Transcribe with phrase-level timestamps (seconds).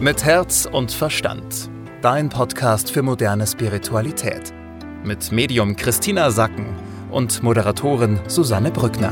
[0.00, 1.68] Mit Herz und Verstand.
[2.02, 4.54] Dein Podcast für moderne Spiritualität.
[5.02, 6.66] Mit Medium Christina Sacken
[7.10, 9.10] und Moderatorin Susanne Brückner.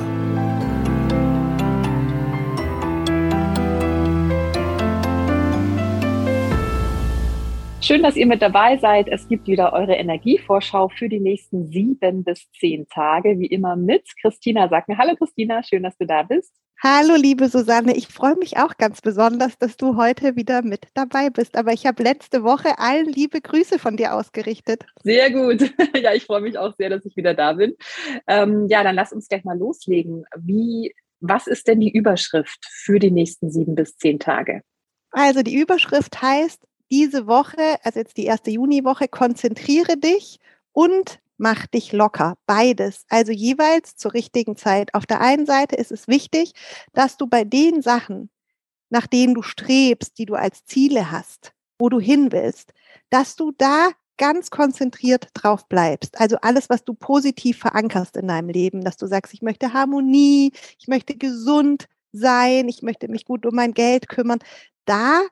[7.80, 9.08] Schön, dass ihr mit dabei seid.
[9.08, 14.04] Es gibt wieder eure Energievorschau für die nächsten sieben bis zehn Tage, wie immer mit
[14.20, 14.96] Christina Sacken.
[14.96, 16.54] Hallo Christina, schön, dass du da bist.
[16.82, 17.96] Hallo, liebe Susanne.
[17.96, 21.56] Ich freue mich auch ganz besonders, dass du heute wieder mit dabei bist.
[21.56, 24.84] Aber ich habe letzte Woche allen liebe Grüße von dir ausgerichtet.
[25.02, 25.72] Sehr gut.
[25.96, 27.74] Ja, ich freue mich auch sehr, dass ich wieder da bin.
[28.26, 30.24] Ähm, ja, dann lass uns gleich mal loslegen.
[30.36, 34.60] Wie, was ist denn die Überschrift für die nächsten sieben bis zehn Tage?
[35.10, 40.38] Also die Überschrift heißt diese Woche, also jetzt die erste Juniwoche, konzentriere dich
[40.72, 42.36] und mach dich locker.
[42.46, 43.04] Beides.
[43.08, 44.94] Also jeweils zur richtigen Zeit.
[44.94, 46.52] Auf der einen Seite ist es wichtig,
[46.92, 48.30] dass du bei den Sachen,
[48.90, 52.72] nach denen du strebst, die du als Ziele hast, wo du hin willst,
[53.10, 56.18] dass du da ganz konzentriert drauf bleibst.
[56.18, 60.52] Also alles, was du positiv verankerst in deinem Leben, dass du sagst, ich möchte Harmonie,
[60.78, 64.38] ich möchte gesund sein, ich möchte mich gut um mein Geld kümmern.
[64.86, 65.22] Da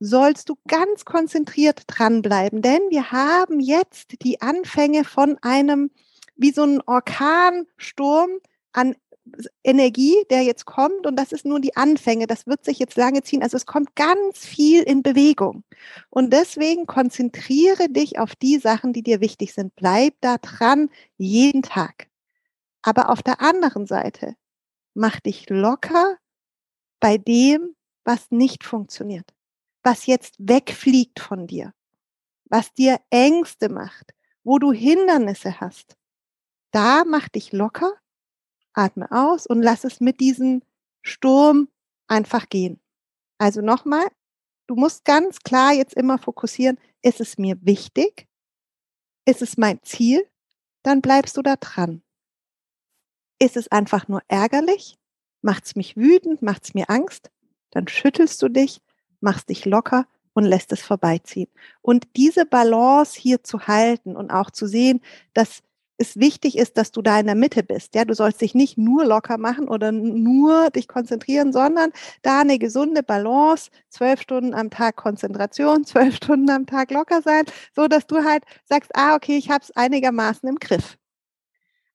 [0.00, 5.90] sollst du ganz konzentriert dranbleiben, denn wir haben jetzt die Anfänge von einem,
[6.36, 8.30] wie so ein Orkansturm
[8.72, 8.94] an
[9.62, 13.22] Energie, der jetzt kommt und das ist nur die Anfänge, das wird sich jetzt lange
[13.22, 13.42] ziehen.
[13.42, 15.64] Also es kommt ganz viel in Bewegung.
[16.10, 19.74] Und deswegen konzentriere dich auf die Sachen, die dir wichtig sind.
[19.76, 20.88] Bleib da dran
[21.18, 22.08] jeden Tag.
[22.82, 24.34] Aber auf der anderen Seite,
[24.94, 26.16] mach dich locker
[27.00, 29.34] bei dem, was nicht funktioniert
[29.88, 31.72] was jetzt wegfliegt von dir,
[32.44, 34.12] was dir Ängste macht,
[34.44, 35.96] wo du Hindernisse hast,
[36.72, 37.94] da mach dich locker,
[38.74, 40.60] atme aus und lass es mit diesem
[41.00, 41.68] Sturm
[42.06, 42.82] einfach gehen.
[43.38, 44.06] Also nochmal,
[44.66, 48.28] du musst ganz klar jetzt immer fokussieren, ist es mir wichtig?
[49.24, 50.28] Ist es mein Ziel?
[50.82, 52.02] Dann bleibst du da dran.
[53.38, 54.98] Ist es einfach nur ärgerlich?
[55.40, 56.42] Macht es mich wütend?
[56.42, 57.30] Macht es mir Angst?
[57.70, 58.82] Dann schüttelst du dich
[59.20, 61.48] machst dich locker und lässt es vorbeiziehen.
[61.82, 65.00] Und diese Balance hier zu halten und auch zu sehen,
[65.34, 65.62] dass
[65.98, 67.94] es wichtig ist, dass du da in der Mitte bist.
[67.96, 71.90] Ja, du sollst dich nicht nur locker machen oder nur dich konzentrieren, sondern
[72.22, 77.44] da eine gesunde Balance, zwölf Stunden am Tag Konzentration, zwölf Stunden am Tag locker sein,
[77.74, 80.96] so dass du halt sagst, ah, okay, ich habe es einigermaßen im Griff.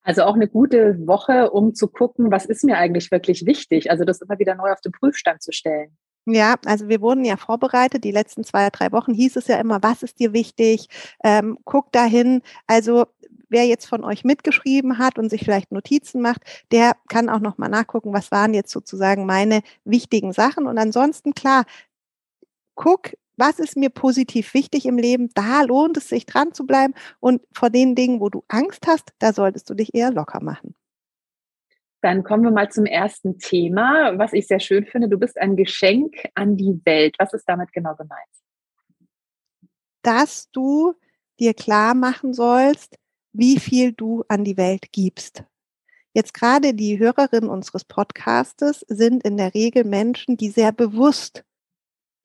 [0.05, 3.89] Also auch eine gute Woche, um zu gucken, was ist mir eigentlich wirklich wichtig.
[3.89, 5.97] Also das immer wieder neu auf den Prüfstand zu stellen.
[6.25, 8.03] Ja, also wir wurden ja vorbereitet.
[8.03, 10.87] Die letzten zwei, drei Wochen hieß es ja immer, was ist dir wichtig?
[11.23, 12.41] Ähm, guck dahin.
[12.65, 13.05] Also
[13.49, 16.41] wer jetzt von euch mitgeschrieben hat und sich vielleicht Notizen macht,
[16.71, 20.65] der kann auch nochmal nachgucken, was waren jetzt sozusagen meine wichtigen Sachen.
[20.67, 21.65] Und ansonsten, klar,
[22.75, 25.29] guck, was ist mir positiv wichtig im Leben?
[25.33, 26.93] Da lohnt es sich dran zu bleiben.
[27.19, 30.75] Und vor den Dingen, wo du Angst hast, da solltest du dich eher locker machen.
[32.03, 35.07] Dann kommen wir mal zum ersten Thema, was ich sehr schön finde.
[35.07, 37.15] Du bist ein Geschenk an die Welt.
[37.17, 38.27] Was ist damit genau gemeint?
[40.01, 40.95] Dass du
[41.39, 42.97] dir klar machen sollst,
[43.31, 45.45] wie viel du an die Welt gibst.
[46.11, 51.45] Jetzt gerade die Hörerinnen unseres Podcastes sind in der Regel Menschen, die sehr bewusst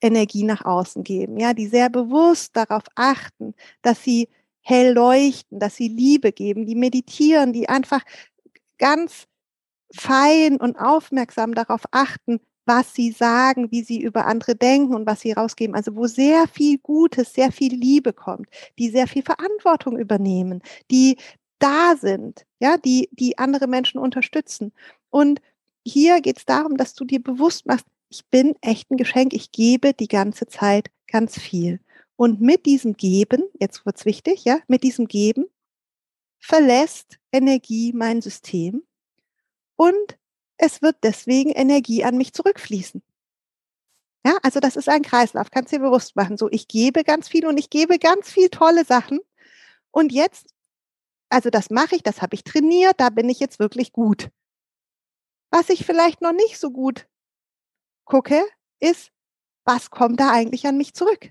[0.00, 4.28] Energie nach außen geben, ja, die sehr bewusst darauf achten, dass sie
[4.60, 8.02] hell leuchten, dass sie Liebe geben, die meditieren, die einfach
[8.76, 9.28] ganz
[9.94, 15.20] fein und aufmerksam darauf achten, was sie sagen, wie sie über andere denken und was
[15.20, 15.74] sie rausgeben.
[15.74, 21.16] Also wo sehr viel Gutes, sehr viel Liebe kommt, die sehr viel Verantwortung übernehmen, die
[21.58, 24.72] da sind, ja, die, die andere Menschen unterstützen.
[25.10, 25.40] Und
[25.84, 29.50] hier geht es darum, dass du dir bewusst machst, ich bin echt ein Geschenk, ich
[29.50, 31.80] gebe die ganze Zeit ganz viel.
[32.16, 35.46] Und mit diesem Geben, jetzt wird's wichtig, ja, mit diesem Geben
[36.38, 38.82] verlässt Energie mein System
[39.78, 40.18] und
[40.58, 43.00] es wird deswegen Energie an mich zurückfließen.
[44.26, 46.36] Ja, also das ist ein Kreislauf, kannst dir bewusst machen.
[46.36, 49.20] So, ich gebe ganz viel und ich gebe ganz viel tolle Sachen.
[49.92, 50.52] Und jetzt,
[51.30, 54.30] also das mache ich, das habe ich trainiert, da bin ich jetzt wirklich gut.
[55.50, 57.06] Was ich vielleicht noch nicht so gut
[58.04, 58.44] gucke,
[58.80, 59.12] ist,
[59.64, 61.30] was kommt da eigentlich an mich zurück?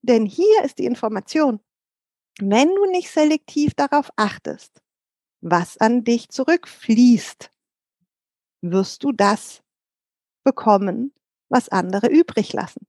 [0.00, 1.60] Denn hier ist die Information.
[2.40, 4.80] Wenn du nicht selektiv darauf achtest,
[5.42, 7.50] was an dich zurückfließt,
[8.72, 9.62] wirst du das
[10.44, 11.12] bekommen,
[11.48, 12.86] was andere übrig lassen.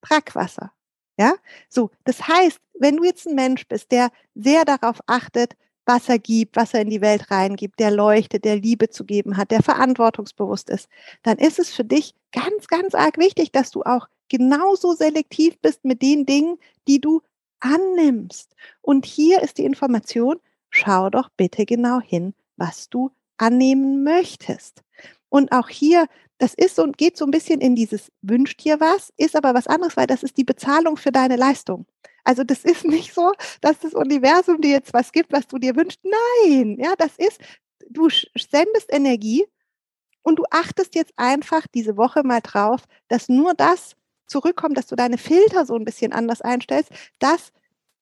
[0.00, 0.72] Brackwasser.
[1.18, 1.34] Ja,
[1.68, 1.90] so.
[2.04, 5.54] Das heißt, wenn du jetzt ein Mensch bist, der sehr darauf achtet,
[5.86, 9.36] was er gibt, was er in die Welt reingibt, der leuchtet, der Liebe zu geben
[9.36, 10.88] hat, der verantwortungsbewusst ist,
[11.22, 15.84] dann ist es für dich ganz, ganz arg wichtig, dass du auch genauso selektiv bist
[15.84, 17.22] mit den Dingen, die du
[17.60, 18.54] annimmst.
[18.80, 20.40] Und hier ist die Information,
[20.70, 23.10] schau doch bitte genau hin, was du
[23.40, 24.82] annehmen möchtest.
[25.28, 26.06] Und auch hier,
[26.38, 29.66] das ist so, geht so ein bisschen in dieses wünscht dir was, ist aber was
[29.66, 31.86] anderes, weil das ist die Bezahlung für deine Leistung.
[32.24, 35.76] Also das ist nicht so, dass das Universum dir jetzt was gibt, was du dir
[35.76, 36.00] wünschst.
[36.02, 37.40] Nein, ja, das ist,
[37.88, 39.46] du sendest Energie
[40.22, 43.96] und du achtest jetzt einfach diese Woche mal drauf, dass nur das
[44.26, 47.52] zurückkommt, dass du deine Filter so ein bisschen anders einstellst, dass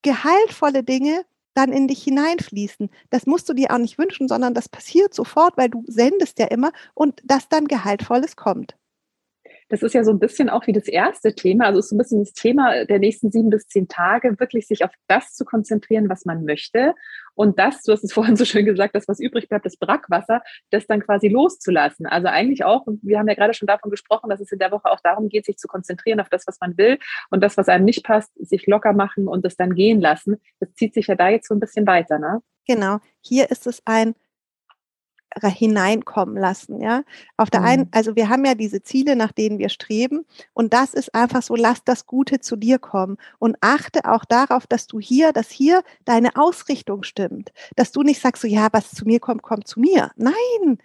[0.03, 1.25] gehaltvolle Dinge
[1.59, 2.89] dann in dich hineinfließen.
[3.11, 6.47] Das musst du dir auch nicht wünschen, sondern das passiert sofort, weil du sendest ja
[6.47, 8.77] immer und dass dann Gehaltvolles kommt.
[9.69, 11.99] Das ist ja so ein bisschen auch wie das erste Thema, also ist so ein
[11.99, 16.09] bisschen das Thema der nächsten sieben bis zehn Tage, wirklich sich auf das zu konzentrieren,
[16.09, 16.95] was man möchte.
[17.35, 20.43] Und das, du hast es vorhin so schön gesagt, das, was übrig bleibt, das Brackwasser,
[20.71, 22.07] das dann quasi loszulassen.
[22.07, 24.91] Also eigentlich auch, wir haben ja gerade schon davon gesprochen, dass es in der Woche
[24.91, 26.99] auch darum geht, sich zu konzentrieren auf das, was man will
[27.31, 30.41] und das, was einem nicht passt, sich locker machen und es dann gehen lassen.
[30.61, 32.41] Das zieht sich ja da jetzt so ein bisschen weiter, ne?
[32.67, 32.99] Genau.
[33.21, 34.15] Hier ist es ein
[35.47, 37.05] hineinkommen lassen, ja.
[37.37, 37.67] Auf der mhm.
[37.67, 40.25] einen, also wir haben ja diese Ziele, nach denen wir streben
[40.55, 44.67] und das ist einfach so, lass das Gute zu dir kommen und achte auch darauf,
[44.67, 48.91] dass du hier, dass hier deine Ausrichtung stimmt, dass du nicht sagst so, ja, was
[48.91, 50.11] zu mir kommt, kommt zu mir.
[50.17, 50.79] Nein,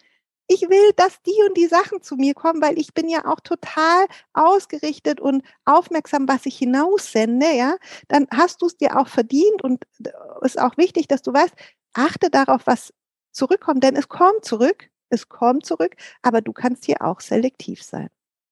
[0.47, 3.39] ich will, dass die und die Sachen zu mir kommen, weil ich bin ja auch
[3.39, 7.75] total ausgerichtet und aufmerksam, was ich hinaussende, ja,
[8.07, 10.11] dann hast du es dir auch verdient und äh,
[10.45, 11.53] ist auch wichtig, dass du weißt,
[11.94, 12.94] achte darauf, was
[13.33, 18.09] zurückkommt, denn es kommt zurück, es kommt zurück, aber du kannst hier auch selektiv sein.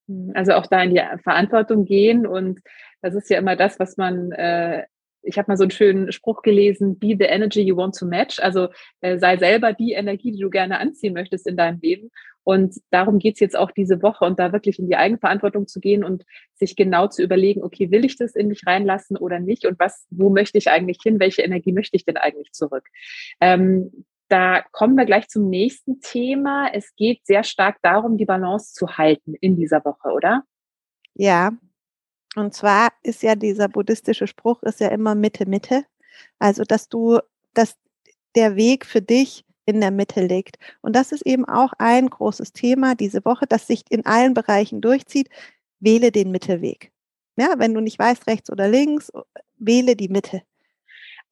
[0.08, 2.60] Hm, also auch da in die Verantwortung gehen und
[3.02, 4.84] das ist ja immer das, was man äh,
[5.24, 8.40] ich habe mal so einen schönen Spruch gelesen, be the energy you want to match.
[8.40, 8.70] Also
[9.02, 12.10] äh, sei selber die Energie, die du gerne anziehen möchtest in deinem Leben.
[12.44, 16.04] Und darum geht's jetzt auch diese Woche und da wirklich in die Eigenverantwortung zu gehen
[16.04, 16.24] und
[16.56, 19.68] sich genau zu überlegen, okay, will ich das in mich reinlassen oder nicht?
[19.68, 21.20] Und was, wo möchte ich eigentlich hin?
[21.20, 22.88] Welche Energie möchte ich denn eigentlich zurück?
[23.40, 26.70] Ähm, da kommen wir gleich zum nächsten Thema.
[26.74, 30.44] Es geht sehr stark darum, die Balance zu halten in dieser Woche, oder?
[31.16, 31.52] Ja.
[32.36, 35.86] Und zwar ist ja dieser buddhistische Spruch ist ja immer Mitte, Mitte.
[36.40, 37.20] Also, dass du,
[37.54, 37.76] dass
[38.36, 40.58] der Weg für dich in der Mitte liegt.
[40.82, 44.80] Und das ist eben auch ein großes Thema diese Woche, das sich in allen Bereichen
[44.82, 45.30] durchzieht.
[45.80, 46.92] Wähle den Mittelweg.
[47.38, 49.12] Ja, wenn du nicht weißt, rechts oder links,
[49.58, 50.42] wähle die Mitte.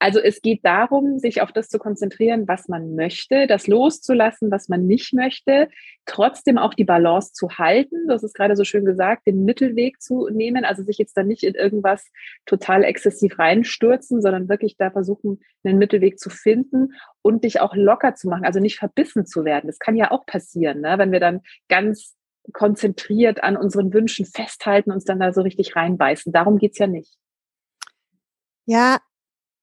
[0.02, 4.70] Also es geht darum, sich auf das zu konzentrieren, was man möchte, das loszulassen, was
[4.70, 5.68] man nicht möchte,
[6.06, 8.08] trotzdem auch die Balance zu halten.
[8.08, 11.44] Das ist gerade so schön gesagt, den Mittelweg zu nehmen, also sich jetzt dann nicht
[11.44, 12.10] in irgendwas
[12.46, 18.16] total exzessiv reinstürzen, sondern wirklich da versuchen, einen Mittelweg zu finden und dich auch locker
[18.16, 19.68] zu machen, also nicht verbissen zu werden.
[19.68, 20.98] Das kann ja auch passieren, ne?
[20.98, 22.16] wenn wir dann ganz
[22.54, 26.32] konzentriert an unseren Wünschen festhalten, uns dann da so richtig reinbeißen.
[26.32, 27.18] Darum geht's ja nicht.
[28.66, 29.00] Ja,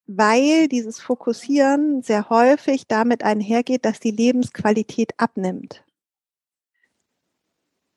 [0.06, 5.84] weil dieses Fokussieren sehr häufig damit einhergeht, dass die Lebensqualität abnimmt.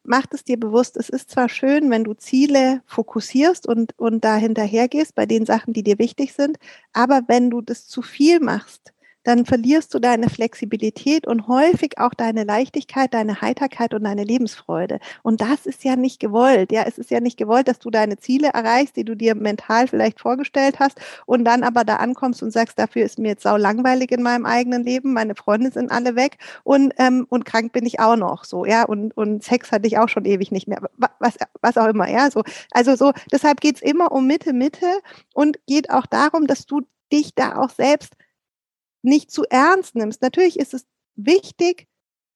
[0.03, 4.37] Macht es dir bewusst, es ist zwar schön, wenn du Ziele fokussierst und, und da
[4.37, 6.57] hinterhergehst bei den Sachen, die dir wichtig sind,
[6.93, 8.93] aber wenn du das zu viel machst,
[9.23, 14.99] dann verlierst du deine Flexibilität und häufig auch deine Leichtigkeit, deine Heiterkeit und deine Lebensfreude.
[15.23, 16.71] Und das ist ja nicht gewollt.
[16.71, 19.87] Ja, es ist ja nicht gewollt, dass du deine Ziele erreichst, die du dir mental
[19.87, 23.57] vielleicht vorgestellt hast und dann aber da ankommst und sagst, dafür ist mir jetzt sau
[23.57, 27.85] langweilig in meinem eigenen Leben, meine Freunde sind alle weg und, ähm, und krank bin
[27.85, 30.81] ich auch noch so, ja, und, und Sex hatte ich auch schon ewig nicht mehr,
[31.19, 32.43] was, was auch immer, ja, so.
[32.71, 34.87] Also so, deshalb geht's immer um Mitte, Mitte
[35.33, 38.13] und geht auch darum, dass du dich da auch selbst
[39.01, 40.21] nicht zu ernst nimmst.
[40.21, 41.87] Natürlich ist es wichtig,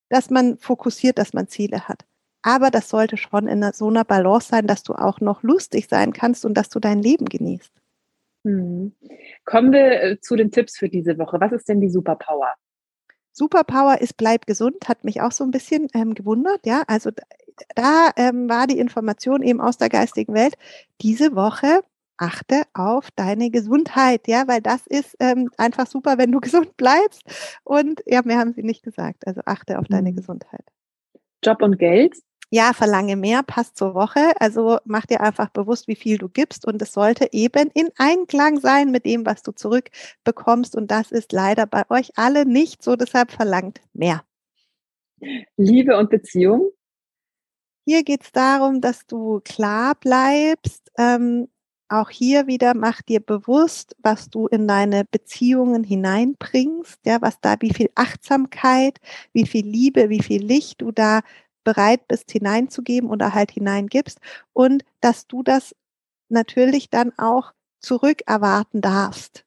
[0.09, 2.05] dass man fokussiert, dass man Ziele hat.
[2.41, 6.11] Aber das sollte schon in so einer Balance sein, dass du auch noch lustig sein
[6.11, 7.71] kannst und dass du dein Leben genießt.
[8.45, 8.93] Hm.
[9.45, 11.39] Kommen wir äh, zu den Tipps für diese Woche.
[11.39, 12.53] Was ist denn die Superpower?
[13.31, 16.65] Superpower ist bleib gesund, hat mich auch so ein bisschen ähm, gewundert.
[16.65, 17.23] Ja, also da,
[17.75, 20.55] da ähm, war die Information eben aus der geistigen Welt.
[21.01, 21.81] Diese Woche
[22.17, 27.23] achte auf deine Gesundheit, ja, weil das ist ähm, einfach super, wenn du gesund bleibst.
[27.63, 29.27] Und ja, mehr haben sie nicht gesagt.
[29.27, 30.15] Also achte auf deine mhm.
[30.17, 30.65] Gesundheit.
[31.43, 32.15] Job und Geld?
[32.49, 34.39] Ja, verlange mehr, passt zur Woche.
[34.39, 36.67] Also mach dir einfach bewusst, wie viel du gibst.
[36.67, 40.75] Und es sollte eben in Einklang sein mit dem, was du zurückbekommst.
[40.75, 42.95] Und das ist leider bei euch alle nicht so.
[42.95, 44.23] Deshalb verlangt mehr.
[45.57, 46.69] Liebe und Beziehung?
[47.85, 51.49] Hier geht es darum, dass du klar bleibst, ähm,
[51.93, 57.55] auch hier wieder mach dir bewusst, was du in deine Beziehungen hineinbringst, ja, was da,
[57.59, 58.99] wie viel Achtsamkeit,
[59.33, 61.21] wie viel Liebe, wie viel Licht du da
[61.63, 64.19] bereit bist hineinzugeben oder halt hineingibst
[64.53, 65.75] und dass du das
[66.29, 69.45] natürlich dann auch zurück erwarten darfst.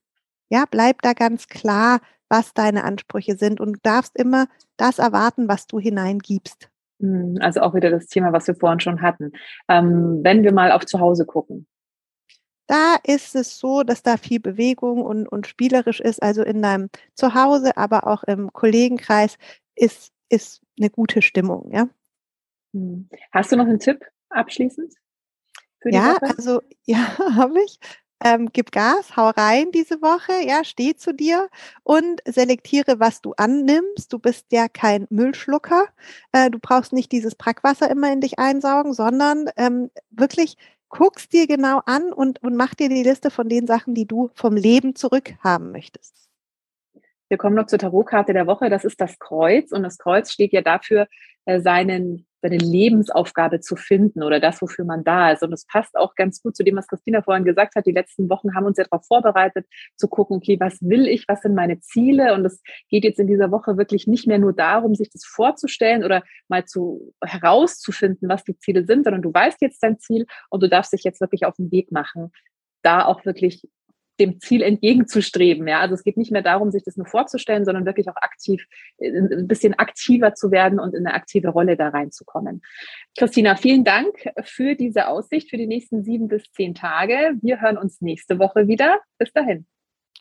[0.48, 5.66] Ja, bleib da ganz klar, was deine Ansprüche sind und darfst immer das erwarten, was
[5.66, 6.68] du hineingibst.
[7.00, 9.32] Hm, also auch wieder das Thema, was wir vorhin schon hatten.
[9.68, 11.66] Ähm, wenn wir mal auf zu Hause gucken.
[12.66, 16.22] Da ist es so, dass da viel Bewegung und, und spielerisch ist.
[16.22, 19.38] Also in deinem Zuhause, aber auch im Kollegenkreis
[19.74, 21.88] ist, ist eine gute Stimmung, ja.
[22.74, 23.08] Hm.
[23.32, 24.92] Hast du noch einen Tipp abschließend?
[25.84, 26.34] ja, Woche?
[26.36, 27.78] also ja, habe ich
[28.24, 31.48] ähm, gib Gas, hau rein diese Woche, ja, steh zu dir
[31.82, 34.12] und selektiere, was du annimmst.
[34.12, 35.86] Du bist ja kein Müllschlucker.
[36.32, 40.56] Äh, du brauchst nicht dieses Brackwasser immer in dich einsaugen, sondern ähm, wirklich
[40.88, 44.30] guckst dir genau an und, und mach dir die Liste von den Sachen, die du
[44.34, 46.28] vom Leben zurückhaben möchtest.
[47.28, 48.70] Wir kommen noch zur Tarotkarte der Woche.
[48.70, 49.72] Das ist das Kreuz.
[49.72, 51.08] Und das Kreuz steht ja dafür,
[51.44, 55.42] äh, seinen seine Lebensaufgabe zu finden oder das, wofür man da ist.
[55.42, 57.86] Und es passt auch ganz gut zu dem, was Christina vorhin gesagt hat.
[57.86, 61.40] Die letzten Wochen haben uns ja darauf vorbereitet, zu gucken, okay, was will ich, was
[61.42, 62.34] sind meine Ziele?
[62.34, 66.04] Und es geht jetzt in dieser Woche wirklich nicht mehr nur darum, sich das vorzustellen
[66.04, 70.62] oder mal zu herauszufinden, was die Ziele sind, sondern du weißt jetzt dein Ziel und
[70.62, 72.30] du darfst dich jetzt wirklich auf den Weg machen,
[72.82, 73.68] da auch wirklich
[74.20, 75.66] dem Ziel entgegenzustreben.
[75.68, 78.64] Ja, also es geht nicht mehr darum, sich das nur vorzustellen, sondern wirklich auch aktiv,
[78.98, 82.62] äh, ein bisschen aktiver zu werden und in eine aktive Rolle da reinzukommen.
[83.18, 87.34] Christina, vielen Dank für diese Aussicht für die nächsten sieben bis zehn Tage.
[87.42, 89.00] Wir hören uns nächste Woche wieder.
[89.18, 89.66] Bis dahin.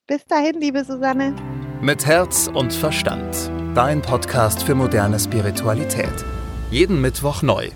[0.08, 1.36] Bis dahin, liebe Susanne.
[1.82, 3.52] Mit Herz und Verstand.
[3.76, 6.26] Dein Podcast für moderne Spiritualität.
[6.72, 7.70] Jeden Mittwoch neu.